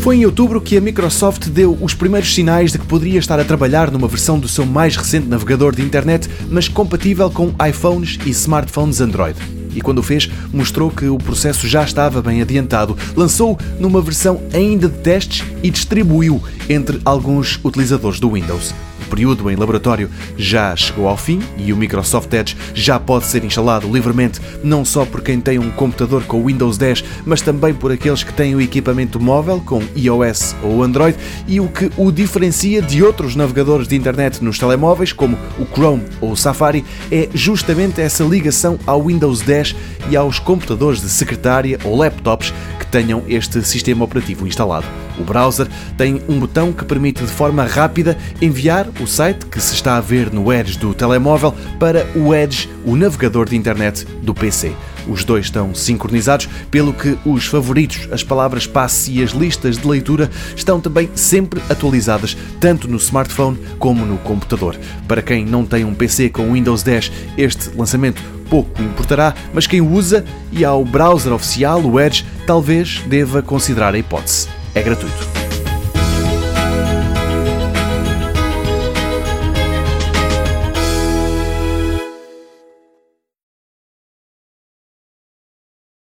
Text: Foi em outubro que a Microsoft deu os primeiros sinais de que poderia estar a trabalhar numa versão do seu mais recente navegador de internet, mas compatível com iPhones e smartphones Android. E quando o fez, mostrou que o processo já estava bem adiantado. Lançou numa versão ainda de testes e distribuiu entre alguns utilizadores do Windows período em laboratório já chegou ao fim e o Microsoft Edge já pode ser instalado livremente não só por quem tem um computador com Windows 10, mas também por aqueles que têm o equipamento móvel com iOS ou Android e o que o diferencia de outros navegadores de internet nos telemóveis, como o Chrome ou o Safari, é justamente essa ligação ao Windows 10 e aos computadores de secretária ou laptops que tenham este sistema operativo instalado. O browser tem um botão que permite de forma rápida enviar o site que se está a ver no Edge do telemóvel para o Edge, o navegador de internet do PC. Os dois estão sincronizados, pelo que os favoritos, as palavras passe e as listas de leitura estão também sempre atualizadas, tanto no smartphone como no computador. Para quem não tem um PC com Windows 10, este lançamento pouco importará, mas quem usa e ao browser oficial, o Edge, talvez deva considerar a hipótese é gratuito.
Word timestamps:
Foi 0.00 0.16
em 0.16 0.24
outubro 0.24 0.62
que 0.62 0.78
a 0.78 0.80
Microsoft 0.80 1.48
deu 1.48 1.76
os 1.78 1.92
primeiros 1.92 2.34
sinais 2.34 2.72
de 2.72 2.78
que 2.78 2.86
poderia 2.86 3.18
estar 3.18 3.38
a 3.38 3.44
trabalhar 3.44 3.90
numa 3.90 4.08
versão 4.08 4.38
do 4.38 4.48
seu 4.48 4.64
mais 4.64 4.96
recente 4.96 5.28
navegador 5.28 5.76
de 5.76 5.82
internet, 5.82 6.26
mas 6.48 6.68
compatível 6.68 7.30
com 7.30 7.52
iPhones 7.68 8.18
e 8.24 8.30
smartphones 8.30 9.02
Android. 9.02 9.38
E 9.74 9.80
quando 9.82 9.98
o 9.98 10.02
fez, 10.02 10.28
mostrou 10.50 10.90
que 10.90 11.04
o 11.04 11.18
processo 11.18 11.68
já 11.68 11.84
estava 11.84 12.22
bem 12.22 12.40
adiantado. 12.40 12.96
Lançou 13.14 13.58
numa 13.78 14.00
versão 14.00 14.40
ainda 14.54 14.88
de 14.88 14.98
testes 14.98 15.44
e 15.62 15.70
distribuiu 15.70 16.42
entre 16.66 16.98
alguns 17.04 17.60
utilizadores 17.62 18.18
do 18.18 18.30
Windows 18.30 18.74
período 19.10 19.50
em 19.50 19.56
laboratório 19.56 20.08
já 20.38 20.74
chegou 20.76 21.08
ao 21.08 21.16
fim 21.16 21.42
e 21.58 21.72
o 21.72 21.76
Microsoft 21.76 22.32
Edge 22.32 22.56
já 22.72 22.98
pode 22.98 23.26
ser 23.26 23.44
instalado 23.44 23.92
livremente 23.92 24.40
não 24.62 24.84
só 24.84 25.04
por 25.04 25.20
quem 25.20 25.40
tem 25.40 25.58
um 25.58 25.70
computador 25.70 26.22
com 26.24 26.46
Windows 26.46 26.78
10, 26.78 27.04
mas 27.26 27.42
também 27.42 27.74
por 27.74 27.90
aqueles 27.90 28.22
que 28.22 28.32
têm 28.32 28.54
o 28.54 28.60
equipamento 28.60 29.20
móvel 29.20 29.60
com 29.66 29.82
iOS 29.96 30.54
ou 30.62 30.82
Android 30.82 31.18
e 31.46 31.60
o 31.60 31.68
que 31.68 31.90
o 31.96 32.12
diferencia 32.12 32.80
de 32.80 33.02
outros 33.02 33.34
navegadores 33.34 33.88
de 33.88 33.96
internet 33.96 34.42
nos 34.42 34.58
telemóveis, 34.58 35.12
como 35.12 35.36
o 35.58 35.66
Chrome 35.66 36.04
ou 36.20 36.32
o 36.32 36.36
Safari, 36.36 36.84
é 37.10 37.28
justamente 37.34 38.00
essa 38.00 38.22
ligação 38.22 38.78
ao 38.86 39.02
Windows 39.02 39.40
10 39.40 39.74
e 40.08 40.16
aos 40.16 40.38
computadores 40.38 41.00
de 41.00 41.08
secretária 41.08 41.78
ou 41.84 41.96
laptops 41.96 42.54
que 42.78 42.86
tenham 42.86 43.24
este 43.28 43.62
sistema 43.62 44.04
operativo 44.04 44.46
instalado. 44.46 44.86
O 45.20 45.24
browser 45.24 45.68
tem 45.98 46.22
um 46.28 46.38
botão 46.38 46.72
que 46.72 46.84
permite 46.84 47.22
de 47.22 47.30
forma 47.30 47.64
rápida 47.64 48.16
enviar 48.40 48.88
o 49.00 49.06
site 49.06 49.44
que 49.46 49.60
se 49.60 49.74
está 49.74 49.98
a 49.98 50.00
ver 50.00 50.32
no 50.32 50.50
Edge 50.50 50.78
do 50.78 50.94
telemóvel 50.94 51.54
para 51.78 52.06
o 52.16 52.34
Edge, 52.34 52.70
o 52.86 52.96
navegador 52.96 53.46
de 53.46 53.54
internet 53.54 54.06
do 54.22 54.32
PC. 54.32 54.72
Os 55.06 55.22
dois 55.24 55.46
estão 55.46 55.74
sincronizados, 55.74 56.48
pelo 56.70 56.92
que 56.92 57.18
os 57.24 57.46
favoritos, 57.46 58.08
as 58.10 58.22
palavras 58.22 58.66
passe 58.66 59.12
e 59.12 59.22
as 59.22 59.30
listas 59.30 59.76
de 59.76 59.86
leitura 59.86 60.30
estão 60.56 60.80
também 60.80 61.10
sempre 61.14 61.60
atualizadas, 61.68 62.36
tanto 62.58 62.88
no 62.88 62.96
smartphone 62.96 63.58
como 63.78 64.06
no 64.06 64.16
computador. 64.18 64.76
Para 65.06 65.22
quem 65.22 65.44
não 65.44 65.66
tem 65.66 65.84
um 65.84 65.94
PC 65.94 66.30
com 66.30 66.52
Windows 66.52 66.82
10, 66.82 67.12
este 67.36 67.76
lançamento 67.76 68.22
pouco 68.48 68.82
importará, 68.82 69.34
mas 69.52 69.66
quem 69.66 69.80
usa 69.80 70.24
e 70.50 70.64
ao 70.64 70.84
browser 70.84 71.32
oficial, 71.32 71.82
o 71.82 72.00
Edge, 72.00 72.24
talvez 72.46 73.02
deva 73.06 73.42
considerar 73.42 73.94
a 73.94 73.98
hipótese 73.98 74.59
é 74.74 74.82
gratuito. 74.82 75.39